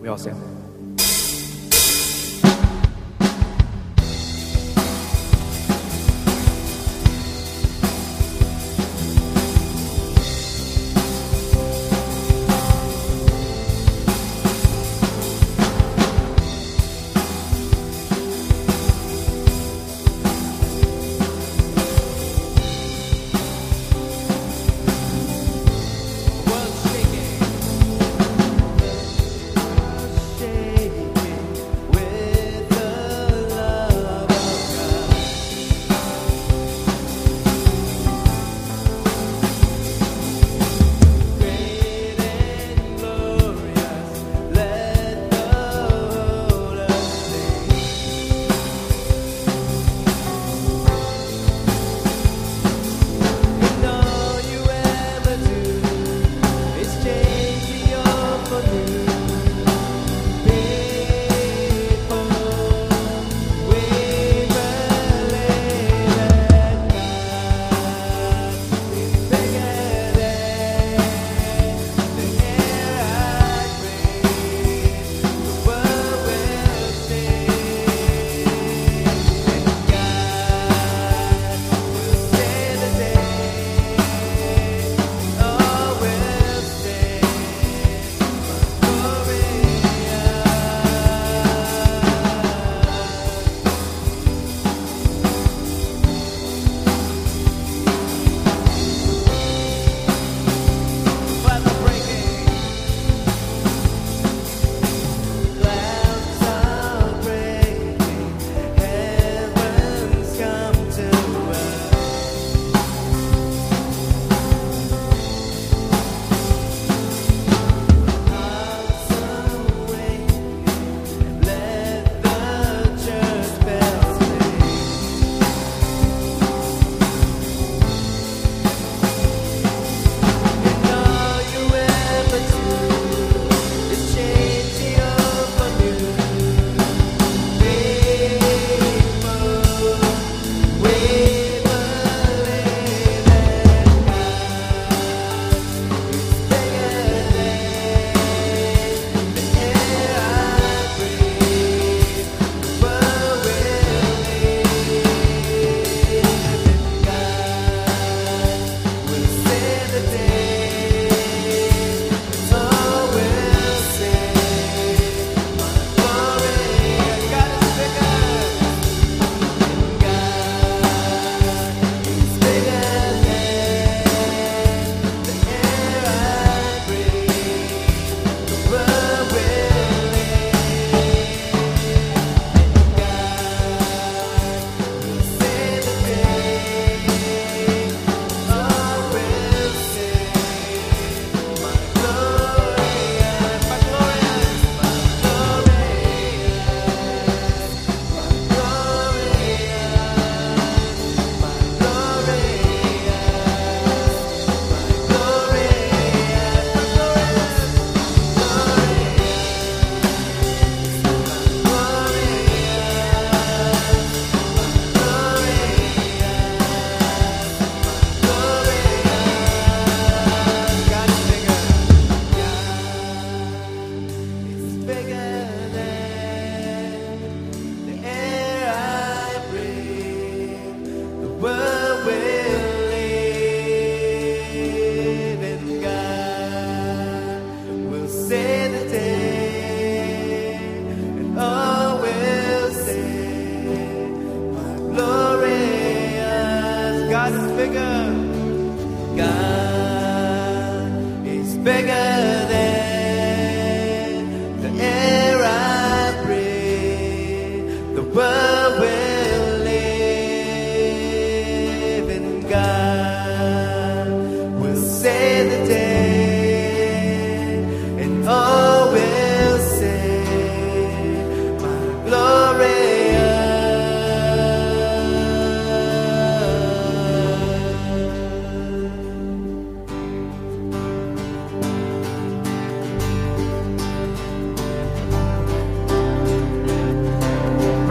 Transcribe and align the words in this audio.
We 0.00 0.08
all 0.08 0.18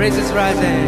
say. 0.09 0.17
Praises 0.17 0.31
rising. 0.33 0.86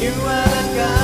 Holy, 0.00 0.12
holy 0.12 0.99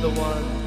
the 0.00 0.08
one 0.08 0.59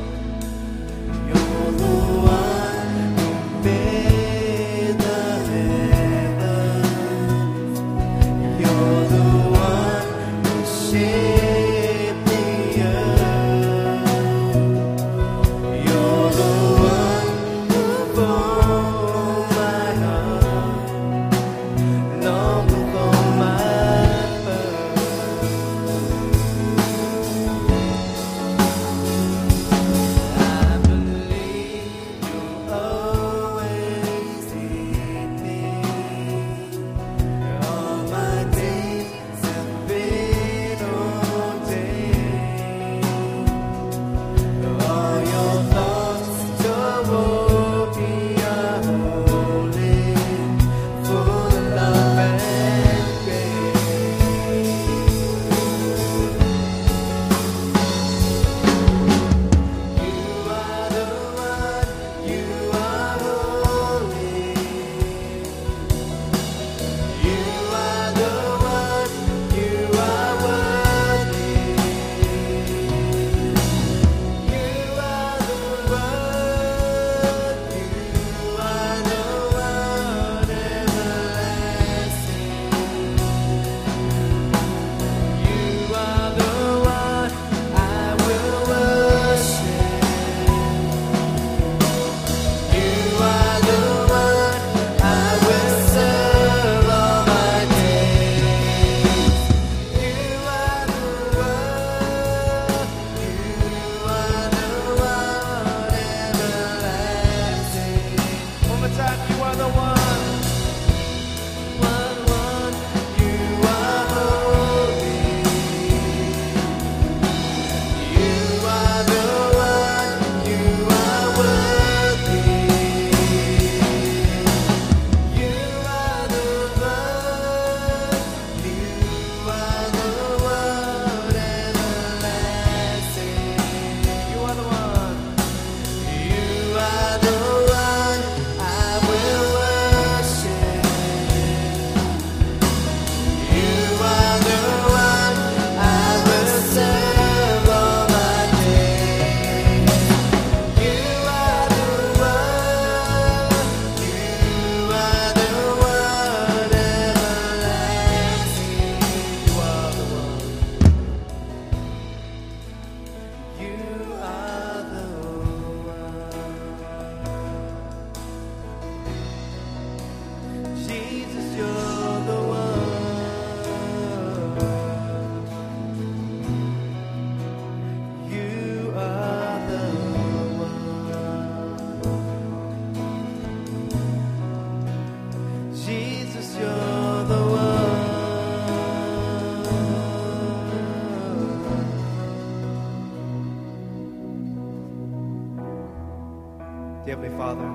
Father, 197.44 197.74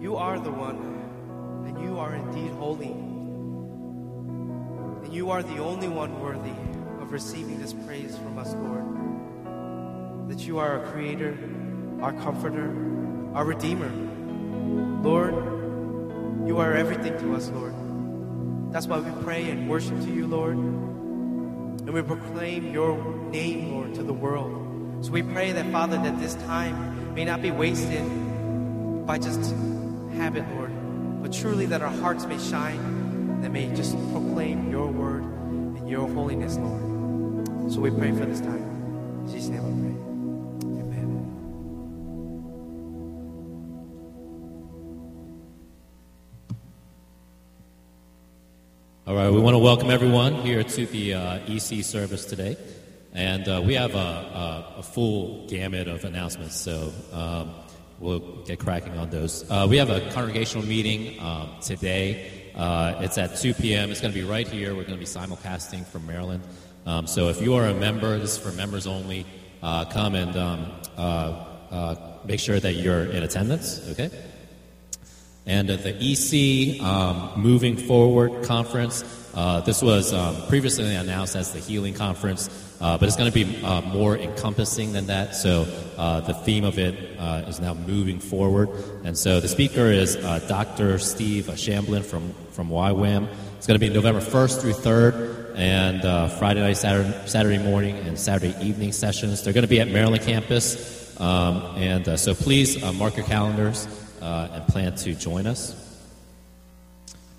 you 0.00 0.14
are 0.14 0.38
the 0.38 0.52
one, 0.52 0.78
and 1.66 1.82
you 1.82 1.98
are 1.98 2.14
indeed 2.14 2.52
holy. 2.52 2.92
And 5.02 5.12
you 5.12 5.30
are 5.30 5.42
the 5.42 5.58
only 5.58 5.88
one 5.88 6.20
worthy 6.20 6.54
of 7.02 7.10
receiving 7.10 7.58
this 7.58 7.72
praise 7.72 8.16
from 8.16 8.38
us, 8.38 8.54
Lord. 8.54 10.30
That 10.30 10.46
you 10.46 10.58
are 10.58 10.78
our 10.78 10.86
creator, 10.92 11.36
our 12.00 12.12
comforter, 12.12 12.68
our 13.34 13.44
redeemer. 13.44 13.90
Lord, 15.02 15.34
you 16.46 16.58
are 16.58 16.72
everything 16.72 17.18
to 17.18 17.34
us, 17.34 17.48
Lord. 17.48 17.74
That's 18.72 18.86
why 18.86 19.00
we 19.00 19.10
pray 19.24 19.50
and 19.50 19.68
worship 19.68 20.00
to 20.02 20.14
you, 20.14 20.28
Lord. 20.28 20.56
And 20.56 21.92
we 21.92 22.00
proclaim 22.00 22.72
your 22.72 22.96
name, 23.32 23.72
Lord, 23.72 23.96
to 23.96 24.04
the 24.04 24.14
world. 24.14 25.04
So 25.04 25.10
we 25.10 25.24
pray 25.24 25.50
that, 25.50 25.66
Father, 25.72 25.96
that 25.96 26.20
this 26.20 26.36
time 26.46 27.12
may 27.12 27.24
not 27.24 27.42
be 27.42 27.50
wasted 27.50 28.04
by 29.06 29.18
just 29.18 29.54
habit, 30.16 30.44
Lord, 30.56 30.72
but 31.22 31.32
truly 31.32 31.66
that 31.66 31.80
our 31.80 31.92
hearts 31.92 32.26
may 32.26 32.38
shine, 32.38 33.40
that 33.40 33.52
may 33.52 33.72
just 33.74 33.96
proclaim 34.10 34.68
your 34.68 34.88
word 34.88 35.22
and 35.22 35.88
your 35.88 36.08
holiness, 36.08 36.56
Lord. 36.56 37.72
So 37.72 37.80
we 37.80 37.90
pray 37.90 38.10
for 38.10 38.26
this 38.26 38.40
time. 38.40 38.64
In 39.24 39.32
Jesus' 39.32 39.50
name 39.50 39.60
I 39.60 39.62
pray. 39.62 39.94
Amen. 40.82 41.22
All 49.06 49.14
right, 49.14 49.30
we 49.30 49.38
want 49.38 49.54
to 49.54 49.58
welcome 49.58 49.90
everyone 49.90 50.34
here 50.34 50.64
to 50.64 50.86
the 50.86 51.14
uh, 51.14 51.38
EC 51.46 51.84
service 51.84 52.24
today. 52.24 52.56
And 53.12 53.48
uh, 53.48 53.62
we 53.64 53.74
have 53.74 53.94
a, 53.94 53.98
a, 53.98 54.74
a 54.78 54.82
full 54.82 55.46
gamut 55.46 55.86
of 55.86 56.04
announcements, 56.04 56.56
so 56.56 56.92
um, 57.12 57.54
we'll 57.98 58.44
get 58.44 58.58
cracking 58.58 58.96
on 58.98 59.10
those. 59.10 59.48
Uh, 59.50 59.66
we 59.68 59.76
have 59.76 59.90
a 59.90 60.00
congregational 60.12 60.66
meeting 60.66 61.20
um, 61.20 61.50
today. 61.60 62.30
Uh, 62.54 63.00
it's 63.00 63.18
at 63.18 63.36
2 63.36 63.54
p.m. 63.54 63.90
It's 63.90 64.00
going 64.00 64.12
to 64.12 64.18
be 64.18 64.26
right 64.26 64.48
here. 64.48 64.74
We're 64.74 64.84
going 64.84 64.94
to 64.94 64.98
be 64.98 65.04
simulcasting 65.04 65.86
from 65.86 66.06
Maryland. 66.06 66.42
Um, 66.86 67.06
so 67.06 67.28
if 67.28 67.40
you 67.40 67.54
are 67.54 67.66
a 67.66 67.74
member, 67.74 68.18
this 68.18 68.32
is 68.32 68.38
for 68.38 68.52
members 68.52 68.86
only, 68.86 69.26
uh, 69.62 69.84
come 69.86 70.14
and 70.14 70.36
um, 70.36 70.72
uh, 70.96 71.44
uh, 71.70 71.94
make 72.24 72.40
sure 72.40 72.60
that 72.60 72.74
you're 72.74 73.04
in 73.04 73.22
attendance, 73.22 73.86
okay? 73.90 74.10
And 75.46 75.70
at 75.70 75.84
the 75.84 75.94
EC 75.94 76.82
um, 76.82 77.32
Moving 77.36 77.76
Forward 77.76 78.42
Conference, 78.44 79.04
uh, 79.32 79.60
this 79.60 79.80
was 79.80 80.12
um, 80.12 80.34
previously 80.48 80.92
announced 80.92 81.36
as 81.36 81.52
the 81.52 81.60
Healing 81.60 81.94
Conference, 81.94 82.48
uh, 82.80 82.98
but 82.98 83.06
it's 83.06 83.16
going 83.16 83.30
to 83.30 83.44
be 83.44 83.64
uh, 83.64 83.80
more 83.82 84.16
encompassing 84.16 84.92
than 84.92 85.06
that. 85.06 85.36
So 85.36 85.66
uh, 85.96 86.22
the 86.22 86.34
theme 86.34 86.64
of 86.64 86.80
it 86.80 86.96
uh, 87.16 87.44
is 87.46 87.60
now 87.60 87.74
moving 87.74 88.18
forward. 88.18 88.70
And 89.04 89.16
so 89.16 89.38
the 89.38 89.46
speaker 89.46 89.86
is 89.86 90.16
uh, 90.16 90.40
Dr. 90.48 90.98
Steve 90.98 91.44
Shamblin 91.46 92.04
from, 92.04 92.32
from 92.50 92.68
YWAM. 92.68 93.28
It's 93.58 93.68
going 93.68 93.78
to 93.78 93.86
be 93.86 93.92
November 93.92 94.20
1st 94.20 94.62
through 94.62 94.72
3rd, 94.72 95.54
and 95.54 96.32
Friday 96.38 96.60
night, 96.60 96.76
Saturday, 96.76 97.26
Saturday 97.26 97.58
morning, 97.58 97.96
and 97.98 98.18
Saturday 98.18 98.54
evening 98.60 98.90
sessions. 98.90 99.44
They're 99.44 99.54
going 99.54 99.62
to 99.62 99.68
be 99.68 99.80
at 99.80 99.88
Maryland 99.88 100.24
campus. 100.24 101.20
Um, 101.20 101.62
and 101.76 102.18
so 102.18 102.34
please 102.34 102.82
mark 102.94 103.16
your 103.16 103.26
calendars 103.26 103.86
uh, 104.26 104.48
and 104.54 104.66
plan 104.66 104.94
to 104.96 105.14
join 105.14 105.46
us. 105.46 105.82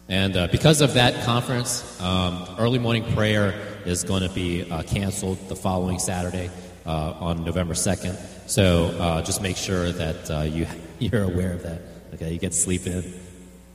And 0.08 0.38
uh, 0.38 0.48
because 0.48 0.80
of 0.80 0.94
that 0.94 1.26
conference, 1.26 2.02
um, 2.02 2.48
early 2.58 2.80
morning 2.80 3.04
prayer 3.14 3.54
is 3.86 4.06
going 4.06 4.24
to 4.24 4.34
be 4.34 4.70
uh, 4.72 4.84
canceled 4.84 5.38
the 5.50 5.56
following 5.56 6.00
Saturday 6.00 6.50
uh, 6.86 7.14
on 7.20 7.44
November 7.44 7.74
2nd. 7.74 8.16
So 8.50 8.86
uh, 9.00 9.22
just 9.22 9.42
make 9.42 9.58
sure 9.58 9.92
that 9.92 10.32
uh, 10.32 10.42
you, 10.44 10.66
you're 11.00 11.24
aware 11.24 11.52
of 11.52 11.64
that. 11.64 11.82
Okay, 12.14 12.32
you 12.32 12.40
get 12.40 12.54
sleep 12.54 12.88
in. 12.88 13.04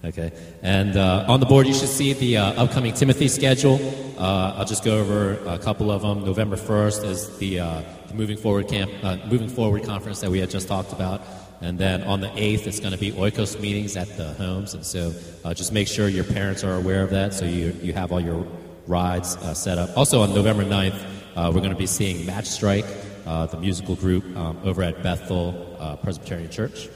Okay, 0.04 0.32
and 0.62 0.96
on 0.96 1.38
the 1.38 1.46
board 1.46 1.68
you 1.68 1.74
should 1.74 1.88
see 1.88 2.12
the 2.12 2.36
upcoming 2.38 2.92
Timothy 2.92 3.28
schedule. 3.28 3.78
I'll 4.18 4.64
just 4.64 4.82
go 4.82 4.98
over 4.98 5.34
a 5.46 5.58
couple 5.60 5.92
of 5.92 6.02
them. 6.02 6.24
November 6.24 6.56
1st 6.56 7.04
is 7.04 7.38
the, 7.38 7.58
the 7.58 8.14
Moving 8.14 8.36
Forward 8.36 8.66
Camp, 8.66 8.90
Moving 9.30 9.48
Forward 9.48 9.84
conference 9.84 10.20
that 10.20 10.30
we 10.30 10.40
had 10.40 10.50
just 10.50 10.66
talked 10.66 10.92
about. 10.92 11.20
And 11.62 11.78
then 11.78 12.02
on 12.02 12.20
the 12.20 12.28
8th, 12.28 12.66
it's 12.66 12.80
going 12.80 12.92
to 12.92 12.98
be 12.98 13.12
Oikos 13.12 13.58
meetings 13.60 13.96
at 13.96 14.08
the 14.16 14.32
homes. 14.34 14.74
And 14.74 14.84
so 14.84 15.14
uh, 15.44 15.54
just 15.54 15.72
make 15.72 15.86
sure 15.86 16.08
your 16.08 16.24
parents 16.24 16.64
are 16.64 16.74
aware 16.74 17.02
of 17.02 17.10
that 17.10 17.32
so 17.34 17.44
you, 17.44 17.74
you 17.80 17.92
have 17.92 18.10
all 18.10 18.20
your 18.20 18.44
rides 18.88 19.36
uh, 19.36 19.54
set 19.54 19.78
up. 19.78 19.96
Also 19.96 20.22
on 20.22 20.34
November 20.34 20.64
9th, 20.64 21.00
uh, 21.36 21.50
we're 21.54 21.60
going 21.60 21.70
to 21.70 21.76
be 21.76 21.86
seeing 21.86 22.26
Match 22.26 22.46
Strike, 22.46 22.84
uh, 23.26 23.46
the 23.46 23.58
musical 23.58 23.94
group, 23.94 24.24
um, 24.36 24.58
over 24.64 24.82
at 24.82 25.02
Bethel 25.02 25.76
uh, 25.78 25.96
Presbyterian 25.96 26.50
Church. 26.50 26.88